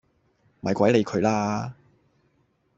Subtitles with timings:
[0.61, 1.75] 咪鬼理佢啦